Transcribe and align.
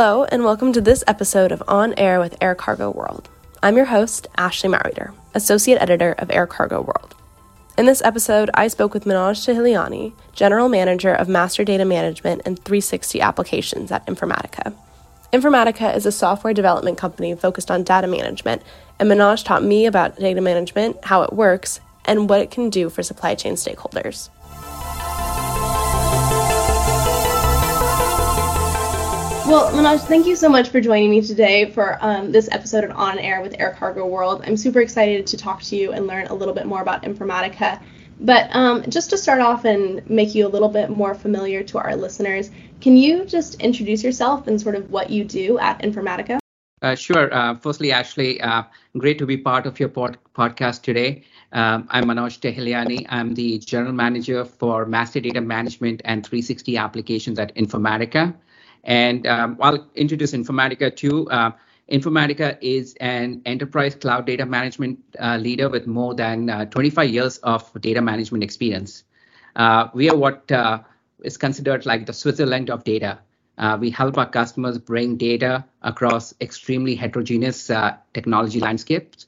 Hello, 0.00 0.22
and 0.26 0.44
welcome 0.44 0.72
to 0.74 0.80
this 0.80 1.02
episode 1.08 1.50
of 1.50 1.60
On 1.66 1.92
Air 1.94 2.20
with 2.20 2.36
Air 2.40 2.54
Cargo 2.54 2.88
World. 2.88 3.28
I'm 3.64 3.76
your 3.76 3.86
host, 3.86 4.28
Ashley 4.36 4.70
Mowreader, 4.70 5.12
Associate 5.34 5.76
Editor 5.82 6.14
of 6.18 6.30
Air 6.30 6.46
Cargo 6.46 6.80
World. 6.80 7.16
In 7.76 7.86
this 7.86 8.00
episode, 8.02 8.48
I 8.54 8.68
spoke 8.68 8.94
with 8.94 9.06
Manoj 9.06 9.44
Tahiliani, 9.44 10.12
General 10.32 10.68
Manager 10.68 11.12
of 11.12 11.28
Master 11.28 11.64
Data 11.64 11.84
Management 11.84 12.42
and 12.44 12.60
360 12.60 13.20
Applications 13.20 13.90
at 13.90 14.06
Informatica. 14.06 14.72
Informatica 15.32 15.96
is 15.96 16.06
a 16.06 16.12
software 16.12 16.54
development 16.54 16.96
company 16.96 17.34
focused 17.34 17.68
on 17.68 17.82
data 17.82 18.06
management, 18.06 18.62
and 19.00 19.10
Manoj 19.10 19.44
taught 19.44 19.64
me 19.64 19.84
about 19.84 20.16
data 20.16 20.40
management, 20.40 21.04
how 21.06 21.22
it 21.22 21.32
works, 21.32 21.80
and 22.04 22.30
what 22.30 22.40
it 22.40 22.52
can 22.52 22.70
do 22.70 22.88
for 22.88 23.02
supply 23.02 23.34
chain 23.34 23.54
stakeholders. 23.54 24.28
Well, 29.48 29.72
Manoj, 29.72 30.00
thank 30.00 30.26
you 30.26 30.36
so 30.36 30.50
much 30.50 30.68
for 30.68 30.78
joining 30.78 31.08
me 31.08 31.22
today 31.22 31.70
for 31.70 31.96
um, 32.02 32.32
this 32.32 32.50
episode 32.52 32.84
of 32.84 32.90
On 32.90 33.18
Air 33.18 33.40
with 33.40 33.58
Air 33.58 33.74
Cargo 33.78 34.04
World. 34.04 34.42
I'm 34.46 34.58
super 34.58 34.80
excited 34.80 35.26
to 35.28 35.38
talk 35.38 35.62
to 35.62 35.74
you 35.74 35.92
and 35.92 36.06
learn 36.06 36.26
a 36.26 36.34
little 36.34 36.52
bit 36.52 36.66
more 36.66 36.82
about 36.82 37.02
Informatica. 37.02 37.82
But 38.20 38.54
um, 38.54 38.82
just 38.90 39.08
to 39.08 39.16
start 39.16 39.40
off 39.40 39.64
and 39.64 40.08
make 40.10 40.34
you 40.34 40.46
a 40.46 40.50
little 40.50 40.68
bit 40.68 40.90
more 40.90 41.14
familiar 41.14 41.62
to 41.62 41.78
our 41.78 41.96
listeners, 41.96 42.50
can 42.82 42.94
you 42.98 43.24
just 43.24 43.54
introduce 43.62 44.04
yourself 44.04 44.48
and 44.48 44.60
sort 44.60 44.74
of 44.74 44.90
what 44.90 45.08
you 45.08 45.24
do 45.24 45.58
at 45.58 45.80
Informatica? 45.80 46.40
Uh, 46.82 46.94
sure. 46.94 47.32
Uh, 47.32 47.56
firstly, 47.56 47.90
Ashley, 47.90 48.42
uh, 48.42 48.64
great 48.98 49.16
to 49.16 49.24
be 49.24 49.38
part 49.38 49.64
of 49.64 49.80
your 49.80 49.88
pod- 49.88 50.18
podcast 50.34 50.82
today. 50.82 51.24
Um, 51.52 51.88
I'm 51.88 52.04
Manoj 52.04 52.38
Tahiliani. 52.38 53.06
I'm 53.08 53.32
the 53.32 53.58
General 53.60 53.94
Manager 53.94 54.44
for 54.44 54.84
Master 54.84 55.20
Data 55.20 55.40
Management 55.40 56.02
and 56.04 56.22
360 56.22 56.76
Applications 56.76 57.38
at 57.38 57.54
Informatica. 57.54 58.34
And 58.84 59.26
um, 59.26 59.58
I'll 59.60 59.88
introduce 59.94 60.32
Informatica 60.32 60.94
too. 60.94 61.28
Uh, 61.30 61.52
Informatica 61.90 62.58
is 62.60 62.94
an 63.00 63.40
enterprise 63.46 63.94
cloud 63.94 64.26
data 64.26 64.44
management 64.44 64.98
uh, 65.18 65.36
leader 65.36 65.70
with 65.70 65.86
more 65.86 66.14
than 66.14 66.50
uh, 66.50 66.64
25 66.66 67.08
years 67.08 67.38
of 67.38 67.70
data 67.80 68.02
management 68.02 68.44
experience. 68.44 69.04
Uh, 69.56 69.88
we 69.94 70.10
are 70.10 70.16
what 70.16 70.50
uh, 70.52 70.80
is 71.24 71.38
considered 71.38 71.86
like 71.86 72.04
the 72.04 72.12
Switzerland 72.12 72.68
of 72.68 72.84
data. 72.84 73.18
Uh, 73.56 73.76
we 73.80 73.90
help 73.90 74.18
our 74.18 74.28
customers 74.28 74.78
bring 74.78 75.16
data 75.16 75.64
across 75.82 76.34
extremely 76.40 76.94
heterogeneous 76.94 77.70
technology 78.12 78.60
landscapes. 78.60 79.27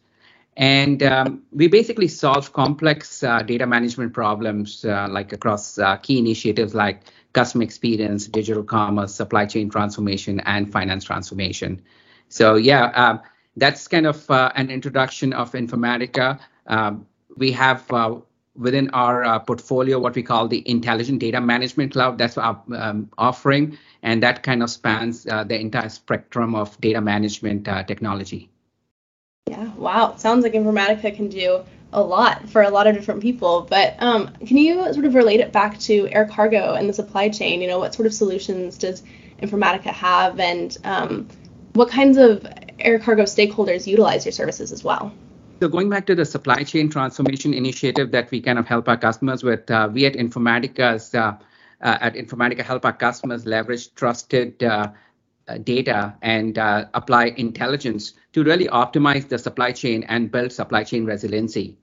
And 0.61 1.03
um, 1.03 1.43
we 1.51 1.67
basically 1.69 2.07
solve 2.07 2.53
complex 2.53 3.21
data 3.21 3.67
management 3.67 4.13
problems 4.13 4.85
like 4.85 5.33
across 5.33 5.79
key 6.03 6.19
initiatives 6.19 6.75
like 6.75 7.03
customer 7.33 7.65
experience, 7.65 8.27
digital 8.27 8.63
commerce, 8.63 9.15
supply 9.15 9.47
chain 9.47 9.71
transformation, 9.71 10.41
and 10.41 10.71
finance 10.71 11.05
transformation. 11.05 11.83
So 12.29 12.57
yeah, 12.57 12.85
um, 12.95 13.21
that's 13.57 13.89
kind 13.89 14.07
of 14.07 14.31
uh, 14.31 14.53
an 14.55 14.71
introduction 14.71 15.33
of 15.33 15.53
Informatica. 15.53 16.39
Um, 16.67 17.07
we 17.37 17.53
have 17.53 17.91
uh, 17.93 18.17
within 18.55 18.91
our 18.91 19.25
uh, 19.25 19.39
portfolio 19.39 19.99
what 19.99 20.15
we 20.15 20.23
call 20.23 20.49
the 20.49 20.69
intelligent 20.69 21.21
data 21.21 21.41
management 21.41 21.93
cloud. 21.93 22.19
That's 22.19 22.39
our 22.39 22.63
um, 22.77 23.11
offering, 23.19 23.79
and 24.03 24.23
that 24.23 24.43
kind 24.43 24.63
of 24.63 24.71
spans 24.71 25.27
uh, 25.27 25.45
the 25.45 25.59
entire 25.59 25.89
spectrum 25.89 26.55
of 26.55 26.81
data 26.81 27.01
management 27.01 27.69
uh, 27.69 27.83
technology. 27.85 28.51
Yeah, 29.51 29.69
wow. 29.75 30.15
Sounds 30.17 30.45
like 30.45 30.53
Informatica 30.53 31.13
can 31.15 31.29
do 31.29 31.65
a 31.93 32.01
lot 32.01 32.49
for 32.49 32.63
a 32.63 32.71
lot 32.71 32.87
of 32.87 32.95
different 32.95 33.21
people. 33.21 33.67
But 33.69 34.01
um, 34.01 34.33
can 34.47 34.57
you 34.57 34.93
sort 34.93 35.05
of 35.05 35.17
relate 35.17 35.41
it 35.41 35.51
back 35.51 35.77
to 35.81 36.09
air 36.13 36.25
cargo 36.25 36.75
and 36.75 36.89
the 36.89 36.93
supply 36.93 37.31
chain? 37.31 37.61
You 37.61 37.67
know, 37.67 37.81
what 37.81 37.93
sort 37.93 38.07
of 38.07 38.15
solutions 38.15 38.79
does 38.79 39.03
Informatica 39.43 39.91
have, 39.91 40.39
and 40.39 40.79
um, 40.85 41.27
what 41.73 41.91
kinds 41.91 42.17
of 42.17 42.47
air 42.79 43.01
cargo 43.01 43.25
stakeholders 43.25 43.89
utilize 43.89 44.25
your 44.25 44.33
services 44.33 44.71
as 44.71 44.85
well? 44.85 45.13
So 45.61 45.69
going 45.69 45.91
back 45.91 46.07
to 46.07 46.15
the 46.15 46.25
supply 46.25 46.63
chain 46.63 46.89
transformation 46.89 47.53
initiative 47.53 48.13
that 48.13 48.31
we 48.31 48.41
kind 48.41 48.59
of 48.59 48.69
help 48.69 48.89
our 48.89 48.97
customers 48.97 49.43
with, 49.43 49.69
uh, 49.69 49.89
we 49.93 50.07
at 50.07 50.15
Informatica's 50.15 51.13
uh, 51.13 51.37
uh, 51.81 51.99
at 52.01 52.15
Informatica 52.15 52.61
help 52.61 52.85
our 52.85 52.93
customers 52.93 53.47
leverage 53.47 53.93
trusted 53.95 54.63
uh, 54.63 54.93
data 55.59 56.15
and 56.23 56.59
uh, 56.59 56.87
apply 56.95 57.27
intelligence 57.37 58.15
to 58.33 58.43
really 58.45 58.67
optimize 58.69 59.29
the 59.29 59.39
supply 59.39 59.73
chain 59.73 60.05
and 60.05 60.31
build 60.31 60.53
supply 60.53 60.85
chain 60.85 61.05
resiliency. 61.05 61.77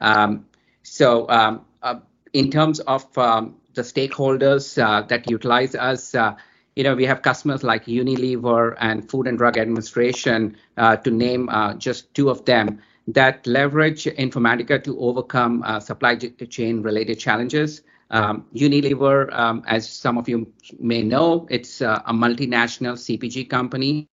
Um, 0.00 0.46
so, 0.82 1.28
um, 1.28 1.64
uh, 1.82 2.00
in 2.32 2.50
terms 2.50 2.80
of 2.80 3.16
um, 3.18 3.56
the 3.74 3.82
stakeholders 3.82 4.82
uh, 4.82 5.02
that 5.02 5.30
utilize 5.30 5.74
us, 5.74 6.14
uh, 6.14 6.34
you 6.76 6.84
know, 6.84 6.94
we 6.94 7.06
have 7.06 7.22
customers 7.22 7.64
like 7.64 7.86
Unilever 7.86 8.76
and 8.80 9.08
Food 9.10 9.26
and 9.26 9.36
Drug 9.36 9.58
Administration, 9.58 10.56
uh, 10.76 10.96
to 10.96 11.10
name 11.10 11.50
just 11.78 12.14
two 12.14 12.30
of 12.30 12.44
them, 12.44 12.80
that 13.08 13.46
leverage 13.46 14.04
Informatica 14.04 14.82
to 14.84 14.98
overcome 15.00 15.64
supply 15.80 16.14
chain 16.14 16.82
related 16.82 17.18
challenges. 17.18 17.82
Um, 18.10 18.46
Unilever, 18.54 19.32
um, 19.32 19.62
as 19.66 19.88
some 19.88 20.16
of 20.16 20.28
you 20.28 20.52
may 20.78 21.02
know, 21.02 21.46
it's 21.50 21.82
uh, 21.82 22.00
a 22.06 22.12
multinational 22.12 22.96
CPG 22.96 23.50
company. 23.50 24.08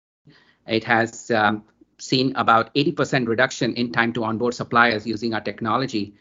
It 0.66 0.84
has 0.84 1.30
um, 1.30 1.64
seen 1.98 2.32
about 2.36 2.74
80% 2.74 3.28
reduction 3.28 3.74
in 3.74 3.92
time 3.92 4.12
to 4.14 4.24
onboard 4.24 4.54
suppliers 4.54 5.06
using 5.06 5.34
our 5.34 5.40
technology. 5.40 6.14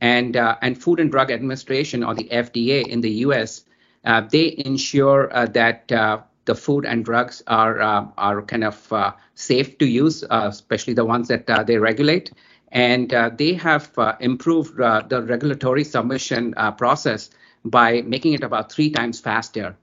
And, 0.00 0.36
uh, 0.36 0.56
and 0.62 0.80
Food 0.80 1.00
and 1.00 1.10
Drug 1.10 1.30
Administration, 1.30 2.04
or 2.04 2.14
the 2.14 2.28
FDA 2.30 2.86
in 2.86 3.00
the 3.00 3.10
US, 3.26 3.64
uh, 4.04 4.22
they 4.22 4.54
ensure 4.64 5.34
uh, 5.34 5.46
that 5.46 5.90
uh, 5.92 6.20
the 6.44 6.54
food 6.54 6.86
and 6.86 7.04
drugs 7.04 7.42
are, 7.46 7.80
uh, 7.80 8.06
are 8.16 8.42
kind 8.42 8.64
of 8.64 9.14
safe 9.34 9.76
to 9.78 9.86
use, 9.86 10.24
especially 10.30 10.94
the 10.94 11.04
ones 11.04 11.28
that 11.28 11.66
they 11.66 11.76
regulate 11.76 12.32
and 12.72 13.12
uh, 13.12 13.30
they 13.34 13.54
have 13.54 13.96
uh, 13.98 14.14
improved 14.20 14.80
uh, 14.80 15.02
the 15.08 15.22
regulatory 15.22 15.84
submission 15.84 16.54
uh, 16.56 16.72
process 16.72 17.30
by 17.64 18.02
making 18.02 18.34
it 18.34 18.42
about 18.42 18.70
three 18.70 18.90
times 18.90 19.20
faster. 19.20 19.76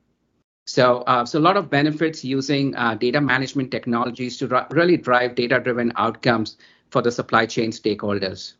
So, 0.68 1.02
uh, 1.02 1.26
so 1.26 1.40
a 1.40 1.42
lot 1.42 1.58
of 1.58 1.70
benefits 1.70 2.24
using 2.24 2.76
uh, 2.76 2.96
data 2.96 3.22
management 3.22 3.72
technologies 3.72 4.38
to 4.38 4.68
really 4.72 4.98
drive 4.98 5.36
data-driven 5.36 5.94
outcomes 5.96 6.58
for 6.90 7.02
the 7.02 7.12
supply 7.12 7.46
chain 7.46 7.72
stakeholders. 7.72 8.54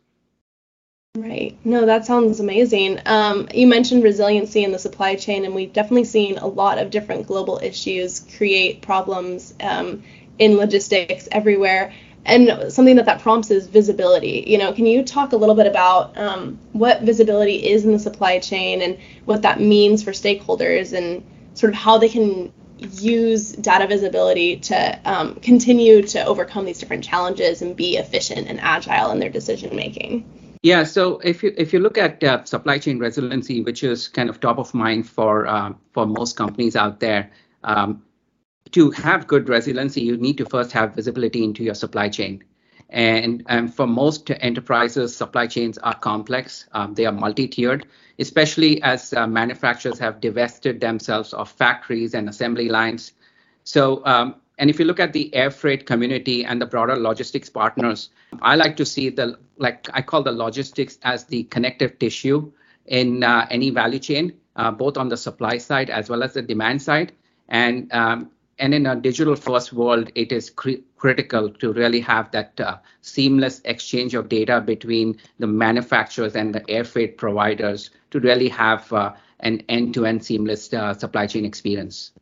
Right. 1.16 1.56
No, 1.64 1.86
that 1.86 2.04
sounds 2.04 2.40
amazing. 2.40 3.00
Um, 3.06 3.48
you 3.54 3.66
mentioned 3.66 4.04
resiliency 4.04 4.62
in 4.62 4.70
the 4.70 4.78
supply 4.78 5.16
chain, 5.16 5.44
and 5.46 5.54
we've 5.54 5.72
definitely 5.72 6.04
seen 6.04 6.36
a 6.36 6.46
lot 6.46 6.78
of 6.78 6.90
different 6.90 7.26
global 7.26 7.58
issues 7.62 8.20
create 8.36 8.82
problems 8.82 9.54
um, 9.60 10.04
in 10.38 10.58
logistics 10.58 11.26
everywhere 11.32 11.94
and 12.26 12.70
something 12.72 12.96
that 12.96 13.06
that 13.06 13.20
prompts 13.20 13.50
is 13.50 13.66
visibility. 13.66 14.44
You 14.46 14.58
know 14.58 14.72
can 14.72 14.84
you 14.84 15.02
talk 15.02 15.32
a 15.32 15.36
little 15.36 15.54
bit 15.54 15.66
about 15.66 16.16
um, 16.18 16.58
what 16.72 17.02
visibility 17.02 17.66
is 17.68 17.84
in 17.84 17.92
the 17.92 17.98
supply 17.98 18.38
chain 18.38 18.82
and 18.82 18.98
what 19.24 19.42
that 19.42 19.60
means 19.60 20.02
for 20.02 20.10
stakeholders 20.10 20.92
and 20.92 21.24
sort 21.54 21.72
of 21.72 21.78
how 21.78 21.96
they 21.98 22.08
can 22.08 22.52
use 22.78 23.52
data 23.52 23.86
visibility 23.86 24.56
to 24.56 25.00
um, 25.04 25.36
continue 25.36 26.02
to 26.02 26.22
overcome 26.26 26.66
these 26.66 26.78
different 26.78 27.02
challenges 27.02 27.62
and 27.62 27.74
be 27.74 27.96
efficient 27.96 28.48
and 28.48 28.60
agile 28.60 29.10
in 29.12 29.18
their 29.18 29.30
decision 29.30 29.74
making 29.74 30.28
yeah 30.62 30.84
so 30.84 31.18
if 31.20 31.42
you 31.42 31.54
if 31.56 31.72
you 31.72 31.78
look 31.78 31.96
at 31.96 32.22
uh, 32.22 32.44
supply 32.44 32.78
chain 32.78 32.98
resiliency 32.98 33.62
which 33.62 33.82
is 33.82 34.08
kind 34.08 34.28
of 34.28 34.40
top 34.40 34.58
of 34.58 34.74
mind 34.74 35.08
for 35.08 35.46
uh, 35.46 35.72
for 35.92 36.06
most 36.06 36.36
companies 36.36 36.76
out 36.76 37.00
there 37.00 37.30
um, 37.64 38.02
to 38.72 38.90
have 38.92 39.26
good 39.26 39.48
resiliency, 39.48 40.00
you 40.00 40.16
need 40.16 40.38
to 40.38 40.46
first 40.46 40.72
have 40.72 40.94
visibility 40.94 41.44
into 41.44 41.62
your 41.62 41.74
supply 41.74 42.08
chain. 42.08 42.42
And, 42.90 43.42
and 43.48 43.74
for 43.74 43.86
most 43.86 44.30
enterprises, 44.30 45.16
supply 45.16 45.46
chains 45.46 45.76
are 45.78 45.94
complex. 45.94 46.66
Um, 46.72 46.94
they 46.94 47.04
are 47.06 47.12
multi-tiered, 47.12 47.86
especially 48.18 48.80
as 48.82 49.12
uh, 49.12 49.26
manufacturers 49.26 49.98
have 49.98 50.20
divested 50.20 50.80
themselves 50.80 51.32
of 51.32 51.50
factories 51.50 52.14
and 52.14 52.28
assembly 52.28 52.68
lines. 52.68 53.12
So, 53.64 54.04
um, 54.06 54.36
and 54.58 54.70
if 54.70 54.78
you 54.78 54.86
look 54.86 55.00
at 55.00 55.12
the 55.12 55.34
air 55.34 55.50
freight 55.50 55.84
community 55.86 56.44
and 56.44 56.62
the 56.62 56.66
broader 56.66 56.96
logistics 56.96 57.50
partners, 57.50 58.10
I 58.40 58.54
like 58.54 58.76
to 58.76 58.86
see 58.86 59.10
the 59.10 59.38
like 59.58 59.88
I 59.92 60.00
call 60.00 60.22
the 60.22 60.32
logistics 60.32 60.98
as 61.02 61.24
the 61.24 61.44
connective 61.44 61.98
tissue 61.98 62.52
in 62.86 63.22
uh, 63.22 63.46
any 63.50 63.70
value 63.70 63.98
chain, 63.98 64.32
uh, 64.54 64.70
both 64.70 64.96
on 64.96 65.08
the 65.08 65.16
supply 65.16 65.58
side 65.58 65.90
as 65.90 66.08
well 66.08 66.22
as 66.22 66.34
the 66.34 66.42
demand 66.42 66.80
side. 66.80 67.12
And 67.48 67.92
um, 67.92 68.30
and 68.58 68.72
in 68.74 68.86
a 68.86 68.96
digital 68.96 69.36
first 69.36 69.72
world, 69.72 70.10
it 70.14 70.32
is 70.32 70.50
cr- 70.50 70.82
critical 70.96 71.50
to 71.50 71.72
really 71.72 72.00
have 72.00 72.30
that 72.30 72.58
uh, 72.60 72.78
seamless 73.02 73.60
exchange 73.64 74.14
of 74.14 74.28
data 74.28 74.60
between 74.60 75.18
the 75.38 75.46
manufacturers 75.46 76.34
and 76.36 76.54
the 76.54 76.68
air 76.70 76.84
freight 76.84 77.18
providers 77.18 77.90
to 78.10 78.20
really 78.20 78.48
have 78.48 78.90
uh, 78.92 79.12
an 79.40 79.62
end 79.68 79.94
to 79.94 80.06
end 80.06 80.24
seamless 80.24 80.72
uh, 80.72 80.94
supply 80.94 81.26
chain 81.26 81.44
experience. 81.44 82.12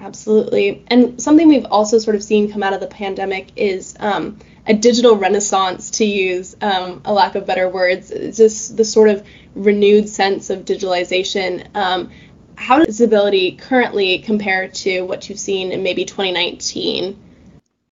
Absolutely. 0.00 0.84
And 0.86 1.20
something 1.20 1.48
we've 1.48 1.64
also 1.64 1.98
sort 1.98 2.14
of 2.14 2.22
seen 2.22 2.52
come 2.52 2.62
out 2.62 2.72
of 2.72 2.78
the 2.78 2.86
pandemic 2.86 3.48
is 3.56 3.96
um, 3.98 4.38
a 4.64 4.72
digital 4.72 5.16
renaissance, 5.16 5.90
to 5.90 6.04
use 6.04 6.56
um, 6.60 7.00
a 7.04 7.12
lack 7.12 7.34
of 7.34 7.46
better 7.46 7.68
words, 7.68 8.12
it's 8.12 8.36
just 8.36 8.76
the 8.76 8.84
sort 8.84 9.08
of 9.08 9.26
renewed 9.56 10.08
sense 10.08 10.50
of 10.50 10.64
digitalization. 10.64 11.74
Um, 11.74 12.10
how 12.58 12.78
does 12.78 12.86
visibility 12.86 13.52
currently 13.52 14.18
compare 14.18 14.66
to 14.68 15.02
what 15.02 15.28
you've 15.28 15.38
seen 15.38 15.70
in 15.70 15.82
maybe 15.82 16.04
2019? 16.04 17.16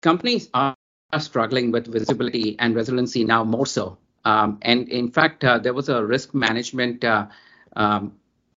Companies 0.02 0.50
are 0.54 0.76
struggling 1.18 1.72
with 1.72 1.88
visibility 1.88 2.58
and 2.60 2.76
resiliency 2.76 3.24
now 3.24 3.44
more 3.44 3.66
so. 3.66 3.98
Um, 4.26 4.60
and 4.62 4.90
in 4.90 5.12
fact, 5.12 5.46
uh, 5.46 5.60
there 5.60 5.74
was 5.74 5.88
a 5.88 6.06
risk 6.06 6.34
management 6.34 7.06
uh, 7.06 7.28
um, 7.76 8.18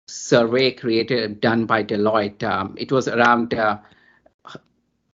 survey 0.08 0.72
created 0.72 1.40
done 1.40 1.66
by 1.66 1.84
Deloitte. 1.84 2.42
Um, 2.42 2.74
it 2.78 2.90
was 2.90 3.06
around 3.06 3.52
uh, 3.52 3.78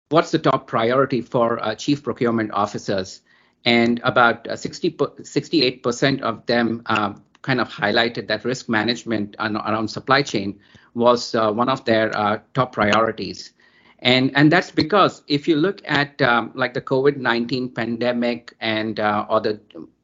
what's 0.09 0.31
the 0.31 0.39
top 0.39 0.67
priority 0.67 1.21
for 1.21 1.63
uh, 1.63 1.75
chief 1.75 2.03
procurement 2.03 2.51
officers, 2.51 3.21
and 3.63 4.01
about 4.03 4.47
uh, 4.49 4.57
60 4.57 4.91
68% 4.91 6.21
of 6.21 6.45
them 6.45 6.83
um, 6.87 7.23
kind 7.43 7.61
of 7.61 7.69
highlighted 7.69 8.27
that 8.27 8.43
risk 8.43 8.67
management 8.67 9.35
on, 9.37 9.55
around 9.55 9.89
supply 9.89 10.23
chain 10.23 10.59
was 10.95 11.35
uh, 11.35 11.51
one 11.51 11.69
of 11.69 11.85
their 11.85 12.15
uh, 12.17 12.39
top 12.53 12.73
priorities. 12.73 13.53
And, 13.99 14.31
and 14.35 14.51
that's 14.51 14.71
because 14.71 15.21
if 15.27 15.47
you 15.47 15.55
look 15.55 15.81
at 15.85 16.21
um, 16.21 16.51
like 16.55 16.73
the 16.73 16.81
COVID-19 16.81 17.75
pandemic 17.75 18.53
and 18.59 18.99
uh, 18.99 19.25
or 19.29 19.39
the 19.39 19.61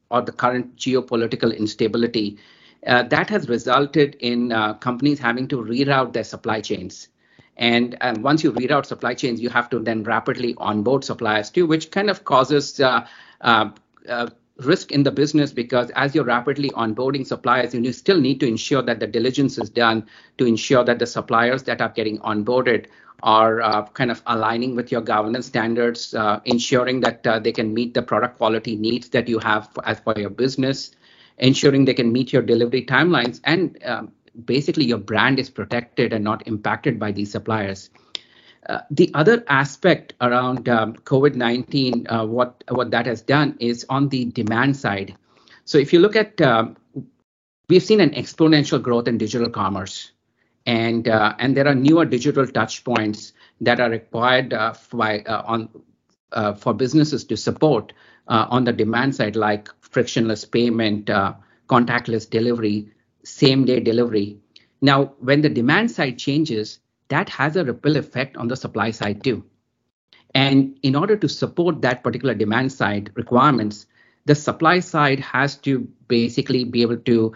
or 0.10 0.22
the 0.22 0.32
current 0.32 0.76
geopolitical 0.76 1.56
instability, 1.56 2.38
uh, 2.88 3.04
that 3.04 3.30
has 3.30 3.50
resulted 3.50 4.16
in 4.20 4.52
uh, 4.52 4.74
companies 4.76 5.20
having 5.20 5.48
to 5.48 5.58
reroute 5.58 6.14
their 6.14 6.24
supply 6.24 6.62
chains. 6.62 7.10
And, 7.58 7.98
and 8.02 8.24
once 8.24 8.44
you 8.44 8.54
reroute 8.54 8.86
supply 8.86 9.14
chains, 9.14 9.42
you 9.42 9.50
have 9.50 9.70
to 9.72 9.80
then 9.80 10.04
rapidly 10.04 10.56
onboard 10.58 11.04
suppliers 11.04 11.50
too, 11.50 11.68
which 11.68 11.92
kind 11.92 12.10
of 12.10 12.24
causes 12.24 12.80
uh, 12.80 13.06
uh, 13.42 13.70
uh 14.08 14.30
risk 14.60 14.92
in 14.92 15.04
the 15.04 15.12
business 15.12 15.52
because 15.52 15.90
as 15.92 16.14
you're 16.14 16.24
rapidly 16.24 16.70
onboarding 16.72 17.26
suppliers, 17.26 17.74
you 17.74 17.94
still 17.94 18.20
need 18.20 18.40
to 18.40 18.48
ensure 18.48 18.82
that 18.82 19.00
the 19.00 19.08
diligence 19.08 19.58
is 19.58 19.70
done 19.70 20.08
to 20.38 20.46
ensure 20.46 20.84
that 20.84 21.00
the 21.00 21.06
suppliers 21.06 21.64
that 21.64 21.82
are 21.82 21.90
getting 21.90 22.20
onboarded 22.20 22.88
are 23.24 23.62
uh, 23.62 23.86
kind 23.88 24.12
of 24.12 24.22
aligning 24.28 24.76
with 24.76 24.92
your 24.92 25.02
governance 25.02 25.46
standards, 25.46 26.14
uh, 26.14 26.40
ensuring 26.46 27.02
that 27.02 27.26
uh, 27.28 27.40
they 27.40 27.52
can 27.52 27.74
meet 27.74 27.94
the 27.94 28.02
product 28.02 28.38
quality 28.38 28.76
needs 28.76 29.10
that 29.10 29.28
you 29.28 29.40
have 29.40 29.70
for, 29.74 29.86
as 29.88 30.00
for 30.00 30.14
your 30.18 30.30
business, 30.30 30.92
ensuring 31.38 31.86
they 31.86 31.94
can 31.94 32.12
meet 32.12 32.32
your 32.32 32.42
delivery 32.42 32.86
timelines, 32.86 33.42
and 33.44 33.78
um, 33.84 34.12
basically 34.46 34.86
your 34.86 34.98
brand 34.98 35.40
is 35.40 35.50
protected 35.50 36.14
and 36.14 36.24
not 36.24 36.48
impacted 36.48 37.00
by 37.00 37.12
these 37.12 37.32
suppliers. 37.32 37.90
Uh, 38.68 38.82
the 38.92 39.10
other 39.14 39.44
aspect 39.48 40.14
around 40.20 40.68
um, 40.68 40.94
COVID-19, 40.94 42.12
uh, 42.12 42.26
what 42.26 42.64
what 42.70 42.92
that 42.92 43.06
has 43.06 43.22
done 43.22 43.56
is 43.60 43.86
on 43.90 44.10
the 44.10 44.26
demand 44.26 44.76
side. 44.76 45.16
So 45.64 45.78
if 45.78 45.94
you 45.94 46.00
look 46.00 46.16
at, 46.16 46.42
um, 46.42 46.76
we've 47.70 47.84
seen 47.84 48.02
an 48.02 48.12
exponential 48.12 48.82
growth 48.82 49.08
in 49.08 49.18
digital 49.18 49.50
commerce, 49.50 50.12
and 50.66 51.08
uh, 51.08 51.36
and 51.40 51.56
there 51.56 51.68
are 51.68 51.76
newer 51.76 52.06
digital 52.06 52.46
touch 52.46 52.84
points 52.84 53.34
that 53.62 53.80
are 53.80 53.90
required 53.90 54.54
uh, 54.54 54.74
by, 54.92 55.20
uh, 55.22 55.44
on 55.46 55.70
for 56.58 56.74
businesses 56.74 57.24
to 57.26 57.38
support 57.38 57.94
on 58.28 58.66
the 58.66 58.74
demand 58.74 59.16
side, 59.16 59.36
like 59.36 59.70
frictionless 59.82 60.46
payment, 60.46 61.10
contactless 61.68 62.30
delivery, 62.30 62.92
same 63.24 63.66
day 63.66 63.80
delivery. 63.80 64.38
Now, 64.82 65.14
when 65.20 65.42
the 65.42 65.50
demand 65.50 65.92
side 65.92 66.20
changes, 66.20 66.80
that 67.10 67.30
has 67.30 67.56
a 67.56 67.66
ripple 67.66 67.98
effect 67.98 68.38
on 68.38 68.48
the 68.48 68.56
supply 68.56 68.92
side 68.92 69.24
too. 69.24 69.44
And 70.34 70.78
in 70.84 70.96
order 70.96 71.16
to 71.18 71.28
support 71.28 71.82
that 71.82 72.04
particular 72.04 72.34
demand 72.34 72.72
side 72.72 73.12
requirements, 73.16 73.88
the 74.26 74.36
supply 74.36 74.80
side 74.80 75.20
has 75.20 75.56
to 75.58 75.88
basically 76.08 76.64
be 76.64 76.82
able 76.82 76.98
to 76.98 77.34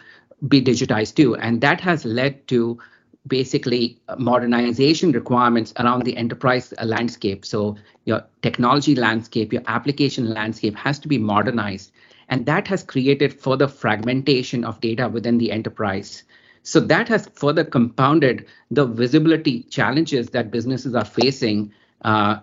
be 0.48 0.62
digitized 0.62 1.16
too. 1.16 1.36
And 1.36 1.62
that 1.62 1.82
has 1.82 2.06
led 2.06 2.48
to 2.50 2.78
basically 3.26 4.00
modernization 4.18 5.12
requirements 5.12 5.74
around 5.80 6.04
the 6.04 6.18
enterprise 6.18 6.74
landscape. 6.84 7.46
So 7.46 7.78
your 8.06 8.24
technology 8.42 8.96
landscape, 8.96 9.54
your 9.54 9.64
application 9.68 10.30
landscape 10.34 10.76
has 10.76 11.00
to 11.00 11.08
be 11.08 11.18
modernized. 11.18 11.92
And 12.30 12.46
that 12.46 12.68
has 12.68 12.84
created 12.84 13.40
further 13.40 13.68
fragmentation 13.68 14.66
of 14.66 14.82
data 14.82 15.08
within 15.08 15.38
the 15.38 15.52
enterprise. 15.52 16.24
So 16.64 16.80
that 16.80 17.10
has 17.10 17.30
further 17.34 17.64
compounded 17.64 18.46
the 18.72 18.86
visibility 18.86 19.64
challenges 19.64 20.30
that 20.30 20.50
businesses 20.50 20.96
are 20.96 21.06
facing. 21.06 21.74
Uh, 22.04 22.40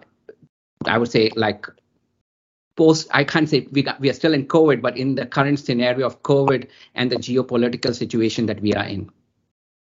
I 0.87 0.99
would 0.99 1.11
say 1.11 1.31
like 1.37 1.67
post, 2.77 3.09
I 3.13 3.25
can't 3.25 3.49
say 3.49 3.67
we, 3.73 3.83
got, 3.83 4.01
we 4.01 4.11
are 4.11 4.15
still 4.15 4.35
in 4.35 4.47
COVID, 4.47 4.83
but 4.83 4.97
in 4.97 5.15
the 5.15 5.27
current 5.27 5.59
scenario 5.59 6.07
of 6.07 6.23
COVID 6.23 6.69
and 6.95 7.11
the 7.11 7.17
geopolitical 7.17 7.95
situation 7.95 8.47
that 8.47 8.61
we 8.61 8.75
are 8.75 8.85
in. 8.85 9.11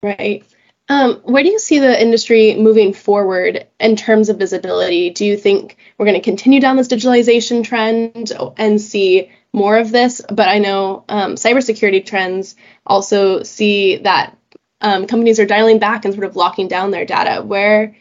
Right. 0.03 0.45
Um, 0.89 1.17
where 1.25 1.43
do 1.43 1.49
you 1.49 1.59
see 1.59 1.79
the 1.79 2.01
industry 2.01 2.57
moving 2.57 2.93
forward 2.93 3.67
in 3.81 3.97
terms 3.97 4.29
of 4.29 4.39
visibility? 4.39 5.11
Do 5.11 5.25
you 5.25 5.37
think 5.37 5.79
we're 5.97 6.05
going 6.05 6.21
to 6.21 6.25
continue 6.25 6.61
down 6.61 6.77
this 6.77 6.89
digitalization 6.89 7.65
trend 7.65 8.33
and 8.59 8.81
see 8.81 9.31
more 9.55 9.79
of 9.79 9.93
this, 9.93 10.21
but 10.29 10.49
I 10.49 10.59
know 10.59 11.05
um, 11.09 11.37
cybersecurity 11.37 12.05
trends 12.05 12.57
also 12.85 13.45
see 13.45 13.99
that 13.99 14.37
um, 14.81 15.07
companies 15.07 15.39
are 15.39 15.47
dialing 15.47 15.79
back 15.79 16.05
and 16.05 16.13
sort 16.13 16.27
of 16.27 16.35
locking 16.35 16.67
down 16.69 16.91
their 16.91 17.07
data. 17.07 17.41
Where 17.43 17.97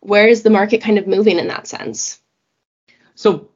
where 0.00 0.26
is 0.26 0.42
the 0.42 0.50
market 0.50 0.82
kind 0.82 0.98
of 0.98 1.06
moving 1.06 1.38
in 1.38 1.48
that 1.48 1.66
sense? 1.66 2.20
So 3.14 3.50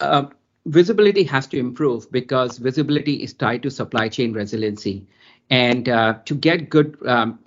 uh, 0.00 0.26
visibility 0.64 1.24
has 1.24 1.46
to 1.48 1.58
improve 1.58 2.10
because 2.10 2.58
visibility 2.58 3.14
is 3.16 3.34
tied 3.34 3.64
to 3.64 3.70
supply 3.70 4.08
chain 4.08 4.32
resiliency, 4.32 5.06
and 5.50 5.88
uh, 5.88 6.14
to 6.24 6.34
get 6.36 6.70
good 6.70 6.96
um, 7.04 7.40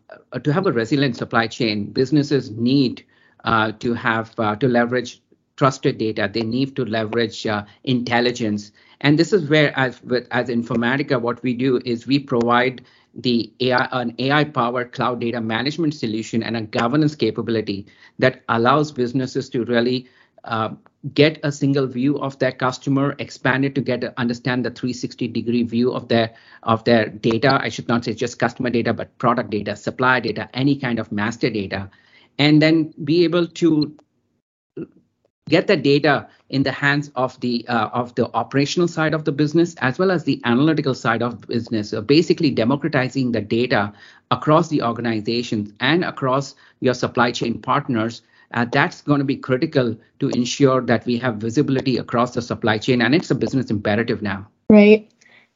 to 0.44 0.54
have 0.54 0.66
a 0.68 0.72
resilient 0.72 1.16
supply 1.16 1.48
chain, 1.48 1.92
businesses 1.92 2.52
need 2.52 3.06
uh, 3.44 3.72
to 3.80 3.94
have 3.94 4.34
uh, 4.40 4.56
to 4.56 4.68
leverage 4.68 5.22
trusted 5.56 5.98
data. 5.98 6.30
They 6.32 6.42
need 6.42 6.76
to 6.76 6.86
leverage 6.86 7.46
uh, 7.48 7.66
intelligence 7.84 8.72
and 9.02 9.20
this 9.20 9.34
is 9.34 9.50
where, 9.50 9.78
as 9.78 10.02
with, 10.04 10.28
as 10.32 10.50
Informatica, 10.50 11.20
what 11.20 11.42
we 11.44 11.54
do 11.54 11.80
is 11.86 12.08
we 12.08 12.20
provide 12.20 12.84
the 13.14 13.52
AI, 13.60 13.88
an 13.92 14.16
AI-powered 14.20 14.92
cloud 14.92 15.22
data 15.22 15.40
management 15.42 15.94
solution 15.94 16.44
and 16.44 16.58
a 16.58 16.62
governance 16.62 17.16
capability 17.16 17.86
that 18.20 18.44
allows 18.50 18.92
businesses 18.92 19.50
to 19.50 19.64
really 19.66 20.08
uh, 20.44 20.70
get 21.14 21.40
a 21.44 21.52
single 21.52 21.86
view 21.86 22.18
of 22.20 22.40
their 22.40 22.52
customer, 22.52 23.16
expand 23.20 23.66
it 23.66 23.76
to 23.76 23.82
get 23.82 24.14
understand 24.18 24.66
the 24.66 24.72
360 24.72 25.28
degree 25.28 25.64
view 25.64 25.94
of 25.94 26.08
their 26.08 26.34
of 26.64 26.84
their 26.84 27.10
data. 27.10 27.60
I 27.62 27.70
should 27.70 27.88
not 27.88 28.06
say 28.06 28.14
just 28.14 28.40
customer 28.40 28.70
data, 28.70 28.94
but 28.94 29.18
product 29.18 29.50
data, 29.52 29.76
supply 29.76 30.20
data, 30.20 30.50
any 30.54 30.76
kind 30.76 31.00
of 31.00 31.12
master 31.12 31.50
data, 31.50 31.90
and 32.40 32.62
then 32.62 32.94
be 33.04 33.24
able 33.24 33.48
to 33.48 33.96
get 35.48 35.68
the 35.68 35.78
data 35.78 36.28
in 36.50 36.64
the 36.64 36.72
hands 36.72 37.12
of 37.16 37.40
the 37.40 37.68
uh, 37.68 37.90
of 37.90 38.16
the 38.16 38.32
operational 38.34 38.88
side 38.88 39.14
of 39.14 39.26
the 39.26 39.32
business 39.32 39.76
as 39.76 40.00
well 40.00 40.10
as 40.10 40.24
the 40.24 40.42
analytical 40.44 40.96
side 40.96 41.22
of 41.22 41.42
business 41.42 41.90
so 41.90 42.02
basically 42.02 42.50
democratizing 42.50 43.32
the 43.32 43.42
data 43.42 43.94
across 44.32 44.70
the 44.70 44.82
organizations 44.82 45.72
and 45.80 46.04
across 46.04 46.56
your 46.80 46.96
supply 46.96 47.32
chain 47.32 47.62
partners 47.62 48.24
uh, 48.56 48.66
that's 48.72 49.02
going 49.02 49.20
to 49.20 49.26
be 49.26 49.36
critical 49.36 49.96
to 50.20 50.30
ensure 50.30 50.82
that 50.82 51.06
we 51.06 51.18
have 51.18 51.36
visibility 51.36 51.98
across 51.98 52.34
the 52.34 52.42
supply 52.42 52.78
chain 52.78 53.02
and 53.02 53.14
it's 53.14 53.32
a 53.32 53.36
business 53.36 53.70
imperative 53.70 54.22
now 54.22 54.48
right 54.70 55.12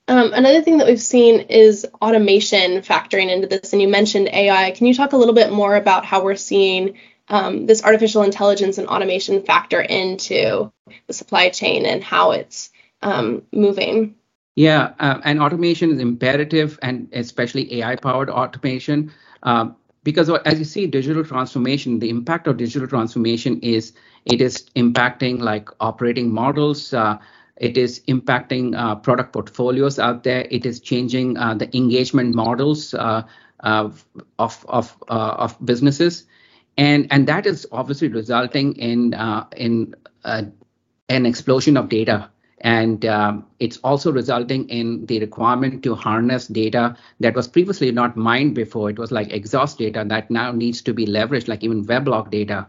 um, 0.08 0.34
another 0.34 0.62
thing 0.62 0.80
that 0.80 0.88
we've 0.88 1.02
seen 1.02 1.40
is 1.42 1.86
automation 2.02 2.82
factoring 2.82 3.32
into 3.32 3.46
this, 3.46 3.74
and 3.74 3.82
you 3.82 3.88
mentioned 3.88 4.28
AI. 4.28 4.72
Can 4.72 4.88
you 4.88 4.96
talk 4.96 5.14
a 5.14 5.18
little 5.18 5.36
bit 5.36 5.52
more 5.52 5.76
about 5.76 6.04
how 6.04 6.24
we're 6.24 6.36
seeing 6.36 6.98
um, 7.30 7.66
this 7.68 7.84
artificial 7.84 8.24
intelligence 8.24 8.78
and 8.78 8.88
automation 8.88 9.44
factor 9.44 9.80
into 9.80 10.72
the 11.08 11.14
supply 11.14 11.50
chain 11.50 11.86
and 11.86 12.04
how 12.04 12.32
it's 12.32 12.72
um, 13.02 13.44
moving. 13.54 14.16
Yeah, 14.56 14.94
uh, 15.00 15.22
and 15.24 15.42
automation 15.42 15.92
is 15.92 16.00
imperative, 16.00 16.80
and 16.82 17.10
especially 17.14 17.80
AI-powered 17.80 18.30
automation, 18.30 19.14
um, 19.44 19.78
because 20.04 20.30
as 20.30 20.60
you 20.60 20.66
see, 20.66 20.88
digital 20.88 21.24
transformation, 21.24 22.00
the 22.00 22.10
impact 22.10 22.48
of 22.48 22.58
digital 22.58 22.88
transformation 22.88 23.60
is 23.62 23.94
it 24.26 24.42
is 24.42 24.66
impacting 24.76 25.40
like 25.40 25.70
operating 25.80 26.32
models. 26.34 26.94
Uh, 26.94 27.18
it 27.58 27.78
is 27.78 28.02
impacting 28.08 28.78
uh, 28.78 28.96
product 28.96 29.34
portfolios 29.34 30.00
out 30.00 30.24
there. 30.24 30.48
It 30.50 30.66
is 30.66 30.80
changing 30.80 31.38
uh, 31.38 31.56
the 31.56 31.76
engagement 31.76 32.34
models 32.34 32.94
uh, 32.94 33.24
of 33.60 34.06
of 34.38 34.66
of, 34.70 34.96
uh, 35.10 35.36
of 35.38 35.58
businesses 35.66 36.26
and 36.80 37.08
and 37.12 37.28
that 37.28 37.46
is 37.46 37.68
obviously 37.72 38.08
resulting 38.08 38.74
in 38.78 39.14
uh, 39.14 39.46
in 39.58 39.94
uh, 40.24 40.44
an 41.10 41.26
explosion 41.26 41.76
of 41.76 41.90
data 41.90 42.30
and 42.62 43.06
um, 43.06 43.46
it's 43.60 43.78
also 43.78 44.12
resulting 44.12 44.68
in 44.70 45.06
the 45.06 45.20
requirement 45.20 45.84
to 45.84 45.96
harness 45.96 46.48
data 46.48 46.96
that 47.20 47.36
was 47.36 47.48
previously 47.48 47.92
not 47.92 48.18
mined 48.18 48.56
before 48.56 48.90
it 48.90 49.00
was 49.00 49.12
like 49.12 49.32
exhaust 49.32 49.78
data 49.78 50.04
that 50.08 50.30
now 50.30 50.52
needs 50.52 50.82
to 50.82 50.94
be 50.94 51.06
leveraged 51.06 51.48
like 51.48 51.64
even 51.64 51.86
weblog 51.86 52.30
data 52.30 52.68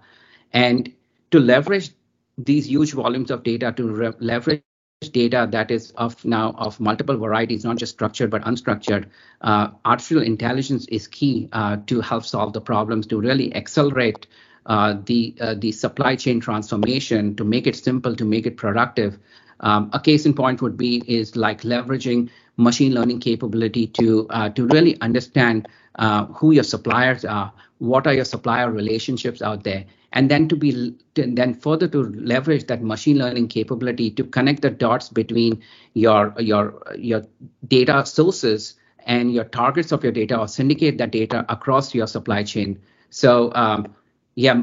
and 0.52 0.92
to 1.30 1.40
leverage 1.40 1.90
these 2.38 2.68
huge 2.68 2.92
volumes 2.92 3.30
of 3.30 3.42
data 3.42 3.72
to 3.72 3.88
re- 3.88 4.12
leverage 4.20 4.62
data 4.62 5.48
that 5.50 5.70
is 5.70 5.90
of 5.92 6.22
now 6.24 6.54
of 6.58 6.78
multiple 6.80 7.16
varieties, 7.16 7.64
not 7.64 7.78
just 7.78 7.92
structured 7.92 8.30
but 8.30 8.42
unstructured, 8.42 9.06
uh, 9.40 9.68
artificial 9.84 10.22
intelligence 10.22 10.86
is 10.88 11.06
key 11.06 11.48
uh, 11.52 11.76
to 11.86 12.00
help 12.00 12.24
solve 12.24 12.52
the 12.52 12.60
problems 12.60 13.06
to 13.06 13.18
really 13.20 13.54
accelerate 13.54 14.26
uh, 14.66 14.94
the 15.06 15.34
uh, 15.40 15.54
the 15.54 15.72
supply 15.72 16.14
chain 16.16 16.40
transformation 16.40 17.34
to 17.36 17.44
make 17.44 17.66
it 17.66 17.76
simple, 17.76 18.14
to 18.14 18.24
make 18.24 18.46
it 18.46 18.56
productive. 18.56 19.18
Um, 19.60 19.90
a 19.92 20.00
case 20.00 20.26
in 20.26 20.34
point 20.34 20.62
would 20.62 20.76
be 20.76 21.02
is 21.06 21.36
like 21.36 21.62
leveraging 21.62 22.30
machine 22.56 22.94
learning 22.94 23.20
capability 23.20 23.86
to 23.86 24.26
uh, 24.30 24.48
to 24.50 24.66
really 24.66 25.00
understand 25.00 25.68
uh, 25.96 26.26
who 26.26 26.52
your 26.52 26.64
suppliers 26.64 27.24
are, 27.24 27.52
what 27.78 28.06
are 28.06 28.14
your 28.14 28.24
supplier 28.24 28.70
relationships 28.70 29.42
out 29.42 29.64
there, 29.64 29.84
and 30.12 30.30
then 30.30 30.48
to 30.48 30.56
be 30.56 30.94
then 31.14 31.54
further 31.54 31.88
to 31.88 32.04
leverage 32.04 32.66
that 32.66 32.82
machine 32.82 33.18
learning 33.18 33.48
capability 33.48 34.10
to 34.10 34.24
connect 34.24 34.62
the 34.62 34.70
dots 34.70 35.08
between 35.08 35.62
your 35.94 36.34
your 36.38 36.82
your 36.96 37.22
data 37.66 38.04
sources 38.06 38.74
and 39.06 39.32
your 39.32 39.44
targets 39.44 39.92
of 39.92 40.02
your 40.02 40.12
data 40.12 40.38
or 40.38 40.48
syndicate 40.48 40.98
that 40.98 41.10
data 41.10 41.44
across 41.48 41.94
your 41.94 42.06
supply 42.06 42.42
chain. 42.42 42.78
So 43.10 43.52
um, 43.54 43.94
yeah, 44.34 44.62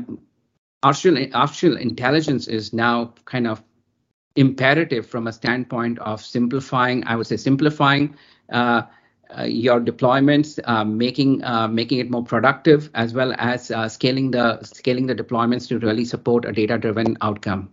artificial, 0.84 1.18
artificial 1.34 1.78
intelligence 1.78 2.48
is 2.48 2.74
now 2.74 3.14
kind 3.26 3.48
of 3.48 3.64
imperative 4.38 5.06
from 5.06 5.28
a 5.28 5.34
standpoint 5.34 6.00
of 6.00 6.22
simplifying, 6.22 7.04
I 7.06 7.16
would 7.16 7.28
say 7.28 7.38
simplifying 7.38 8.16
uh, 8.52 8.84
uh, 9.38 9.44
your 9.44 9.82
deployments, 9.82 10.60
uh, 10.64 10.86
making 10.86 11.44
uh, 11.44 11.68
making 11.68 12.00
it 12.00 12.10
more 12.10 12.24
productive, 12.24 12.90
as 12.94 13.14
well 13.14 13.34
as 13.38 13.72
uh, 13.72 13.90
scaling 13.90 14.32
the 14.32 14.64
scaling 14.64 15.08
the 15.08 15.16
deployments 15.16 15.68
to 15.68 15.80
really 15.80 16.06
support 16.06 16.46
a 16.46 16.54
data-driven 16.54 17.18
outcome. 17.22 17.70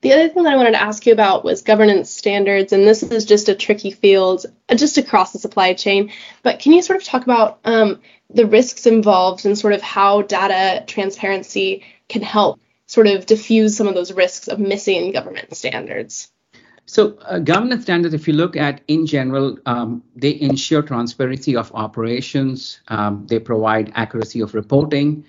The 0.00 0.12
other 0.12 0.28
thing 0.28 0.44
that 0.44 0.52
I 0.52 0.56
wanted 0.56 0.72
to 0.72 0.82
ask 0.82 1.04
you 1.06 1.12
about 1.12 1.44
was 1.44 1.62
governance 1.62 2.08
standards, 2.08 2.72
and 2.72 2.86
this 2.86 3.02
is 3.02 3.24
just 3.24 3.48
a 3.48 3.54
tricky 3.56 3.90
field 3.90 4.46
uh, 4.68 4.76
just 4.76 4.98
across 4.98 5.32
the 5.32 5.40
supply 5.40 5.74
chain. 5.74 6.12
But 6.44 6.60
can 6.60 6.72
you 6.72 6.82
sort 6.82 7.00
of 7.00 7.04
talk 7.04 7.24
about 7.24 7.58
um, 7.64 8.00
the 8.30 8.46
risks 8.46 8.86
involved 8.86 9.44
and 9.44 9.58
sort 9.58 9.72
of 9.72 9.82
how 9.82 10.22
data 10.22 10.84
transparency 10.86 11.82
can 12.08 12.22
help 12.22 12.60
sort 12.88 13.06
of 13.06 13.26
diffuse 13.26 13.76
some 13.76 13.86
of 13.86 13.94
those 13.94 14.12
risks 14.12 14.48
of 14.48 14.58
missing 14.58 15.12
government 15.12 15.54
standards? 15.56 16.32
So, 16.86 17.18
uh, 17.18 17.38
governance 17.38 17.82
standards, 17.82 18.14
if 18.14 18.26
you 18.26 18.32
look 18.32 18.56
at 18.56 18.80
in 18.88 19.04
general, 19.04 19.58
um, 19.66 20.02
they 20.16 20.40
ensure 20.40 20.80
transparency 20.80 21.54
of 21.54 21.70
operations, 21.74 22.80
um, 22.88 23.26
they 23.28 23.38
provide 23.38 23.92
accuracy 23.94 24.40
of 24.40 24.54
reporting, 24.54 25.24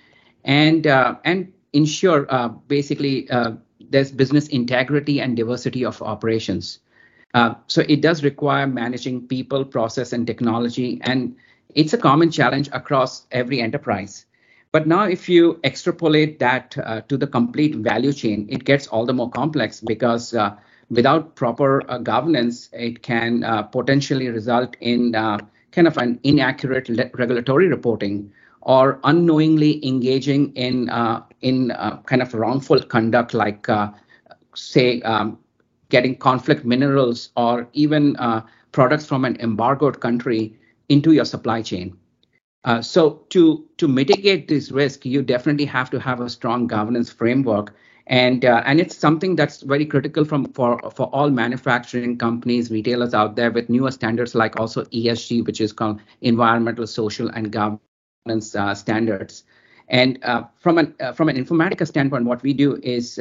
and 0.45 0.87
uh, 0.87 1.15
and 1.25 1.51
ensure 1.73 2.25
uh, 2.29 2.47
basically 2.47 3.29
uh, 3.29 3.51
there's 3.89 4.09
business 4.09 4.47
integrity 4.47 5.19
and 5.19 5.35
diversity 5.35 5.83
of 5.83 6.01
operations. 6.01 6.79
Uh, 7.33 7.55
so 7.67 7.83
it 7.89 8.01
does 8.01 8.23
require 8.23 8.65
managing 8.65 9.27
people, 9.27 9.65
process, 9.65 10.13
and 10.13 10.25
technology, 10.25 11.01
and 11.03 11.35
it's 11.75 11.91
a 11.91 11.97
common 11.97 12.31
challenge 12.31 12.69
across 12.71 13.27
every 13.31 13.59
enterprise. 13.59 14.25
But 14.71 14.87
now, 14.87 15.03
if 15.03 15.27
you 15.27 15.59
extrapolate 15.63 16.39
that 16.39 16.77
uh, 16.83 17.01
to 17.01 17.17
the 17.17 17.25
complete 17.27 17.75
value 17.75 18.13
chain, 18.13 18.47
it 18.49 18.65
gets 18.65 18.87
all 18.87 19.05
the 19.05 19.13
more 19.13 19.29
complex 19.29 19.81
because 19.81 20.33
uh, 20.35 20.55
without 20.89 21.35
proper 21.35 21.89
uh, 21.89 21.97
governance, 21.97 22.69
it 22.73 23.01
can 23.01 23.43
uh, 23.43 23.63
potentially 23.63 24.27
result 24.29 24.75
in 24.79 25.15
uh, 25.15 25.39
kind 25.71 25.87
of 25.87 25.97
an 25.97 26.19
inaccurate 26.23 26.87
le- 26.87 27.09
regulatory 27.15 27.67
reporting 27.67 28.31
or 28.61 28.99
unknowingly 29.05 29.83
engaging 29.87 30.53
in 30.53 30.89
uh, 30.89 31.23
in 31.41 31.69
kind 32.05 32.21
of 32.21 32.33
wrongful 32.33 32.79
conduct, 32.81 33.33
like 33.33 33.65
say 34.55 35.01
um, 35.01 35.39
getting 35.89 36.15
conflict 36.15 36.63
minerals 36.65 37.29
or 37.35 37.67
even 37.73 38.15
products 38.71 39.05
from 39.05 39.25
an 39.25 39.35
embargoed 39.39 39.99
country 39.99 40.55
into 40.89 41.11
your 41.13 41.25
supply 41.25 41.61
chain. 41.61 41.97
Uh, 42.65 42.81
so 42.81 43.25
to 43.29 43.65
to 43.77 43.87
mitigate 43.87 44.47
this 44.47 44.71
risk, 44.71 45.05
you 45.05 45.21
definitely 45.21 45.65
have 45.65 45.89
to 45.89 45.99
have 45.99 46.19
a 46.19 46.29
strong 46.29 46.67
governance 46.67 47.09
framework, 47.09 47.73
and 48.07 48.43
uh, 48.43 48.61
and 48.65 48.81
it's 48.81 48.97
something 48.97 49.35
that's 49.35 49.61
very 49.61 49.85
critical 49.85 50.25
from 50.25 50.51
for 50.53 50.77
for 50.93 51.07
all 51.13 51.29
manufacturing 51.29 52.17
companies, 52.17 52.69
retailers 52.69 53.13
out 53.13 53.37
there 53.37 53.49
with 53.51 53.69
newer 53.69 53.91
standards 53.91 54.35
like 54.35 54.59
also 54.59 54.83
ESG, 54.85 55.45
which 55.45 55.61
is 55.61 55.71
called 55.71 56.01
environmental, 56.21 56.85
social, 56.85 57.29
and 57.29 57.49
governance 57.49 58.55
uh, 58.55 58.75
standards. 58.75 59.45
And 59.87 60.19
uh, 60.23 60.43
from 60.59 60.77
an 60.79 60.95
uh, 60.99 61.13
from 61.13 61.29
an 61.29 61.37
Informatica 61.37 61.87
standpoint, 61.87 62.25
what 62.25 62.43
we 62.43 62.53
do 62.53 62.77
is 62.83 63.19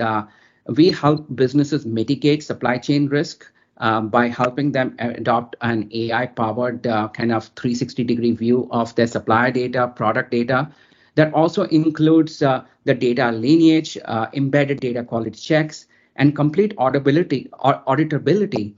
we 0.66 0.90
help 0.90 1.26
businesses 1.34 1.86
mitigate 1.86 2.42
supply 2.42 2.76
chain 2.76 3.06
risk 3.06 3.46
um, 3.78 4.08
by 4.08 4.28
helping 4.28 4.72
them 4.72 4.94
adopt 4.98 5.56
an 5.60 5.88
AI-powered 5.92 6.86
uh, 6.86 7.08
kind 7.08 7.32
of 7.32 7.54
360-degree 7.54 8.32
view 8.32 8.68
of 8.70 8.94
their 8.94 9.06
supplier 9.06 9.50
data, 9.50 9.88
product 9.94 10.30
data. 10.30 10.70
That 11.14 11.32
also 11.34 11.64
includes 11.64 12.42
uh, 12.42 12.64
the 12.84 12.94
data 12.94 13.32
lineage, 13.32 13.98
uh, 14.04 14.26
embedded 14.34 14.80
data 14.80 15.02
quality 15.02 15.38
checks, 15.38 15.86
and 16.16 16.34
complete 16.34 16.76
auditability, 16.76 17.48
or 17.60 17.82
auditability 17.86 18.74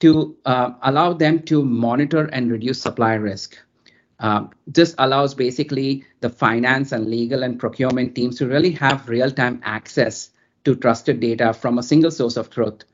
to 0.00 0.36
allow 0.44 1.12
them 1.12 1.40
to 1.42 1.64
monitor 1.64 2.26
and 2.26 2.50
reduce 2.50 2.80
supply 2.80 3.14
risk. 3.14 3.56
Um, 4.20 4.50
this 4.66 4.94
allows 4.98 5.34
basically 5.34 6.04
the 6.20 6.30
finance 6.30 6.92
and 6.92 7.06
legal 7.06 7.42
and 7.42 7.58
procurement 7.58 8.14
teams 8.14 8.36
to 8.38 8.46
really 8.46 8.70
have 8.72 9.08
real-time 9.08 9.60
access 9.64 10.30
to 10.64 10.74
trusted 10.76 11.20
data 11.20 11.52
from 11.52 11.78
a 11.78 11.82
single 11.82 12.10
source 12.10 12.36
of 12.36 12.50
truth. 12.50 12.84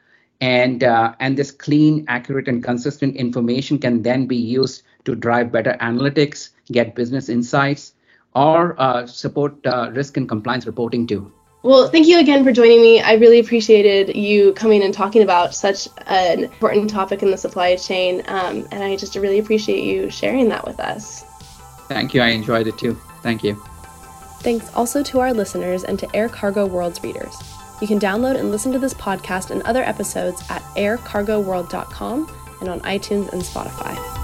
And, 0.40 0.82
uh, 0.82 1.14
and 1.20 1.36
this 1.36 1.50
clean, 1.50 2.04
accurate, 2.08 2.48
and 2.48 2.64
consistent 2.64 3.16
information 3.16 3.78
can 3.78 4.02
then 4.02 4.26
be 4.26 4.36
used 4.36 4.82
to 5.04 5.14
drive 5.14 5.52
better 5.52 5.76
analytics, 5.80 6.50
get 6.72 6.94
business 6.94 7.28
insights, 7.28 7.92
or 8.34 8.80
uh, 8.80 9.06
support 9.06 9.54
uh, 9.66 9.90
risk 9.92 10.16
and 10.16 10.28
compliance 10.28 10.66
reporting 10.66 11.06
too. 11.06 11.32
Well, 11.62 11.88
thank 11.88 12.06
you 12.06 12.18
again 12.18 12.42
for 12.42 12.52
joining 12.52 12.80
me. 12.80 13.02
I 13.02 13.14
really 13.14 13.38
appreciated 13.38 14.16
you 14.16 14.54
coming 14.54 14.82
and 14.82 14.94
talking 14.94 15.22
about 15.22 15.54
such 15.54 15.88
an 16.06 16.44
important 16.44 16.88
topic 16.88 17.22
in 17.22 17.30
the 17.30 17.36
supply 17.36 17.76
chain, 17.76 18.22
um, 18.28 18.66
and 18.72 18.82
I 18.82 18.96
just 18.96 19.14
really 19.14 19.38
appreciate 19.38 19.84
you 19.84 20.08
sharing 20.08 20.48
that 20.48 20.64
with 20.66 20.80
us. 20.80 21.22
Thank 21.88 22.14
you. 22.14 22.22
I 22.22 22.28
enjoyed 22.28 22.66
it 22.66 22.78
too. 22.78 22.94
Thank 23.22 23.44
you. 23.44 23.62
Thanks 24.40 24.72
also 24.74 25.02
to 25.02 25.20
our 25.20 25.34
listeners 25.34 25.84
and 25.84 25.98
to 25.98 26.16
Air 26.16 26.30
Cargo 26.30 26.64
World's 26.64 27.02
readers. 27.02 27.36
You 27.80 27.86
can 27.86 27.98
download 27.98 28.38
and 28.38 28.50
listen 28.50 28.72
to 28.72 28.78
this 28.78 28.94
podcast 28.94 29.50
and 29.50 29.62
other 29.62 29.82
episodes 29.82 30.42
at 30.50 30.62
aircargoworld.com 30.76 32.30
and 32.60 32.68
on 32.68 32.80
iTunes 32.80 33.32
and 33.32 33.42
Spotify. 33.42 34.19